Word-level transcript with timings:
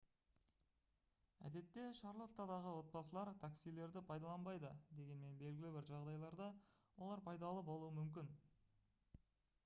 әдетте 1.47 1.81
шарлоттадағы 1.97 2.71
отбасылар 2.77 3.29
таксилерді 3.43 4.01
пайдаланбайды 4.07 4.71
дегенмен 4.99 5.35
белгілі 5.41 5.73
бір 5.75 5.85
жағдайларда 5.89 6.47
олар 7.09 7.23
пайдалы 7.29 7.61
болуы 7.69 7.91
мүмкін 7.99 8.33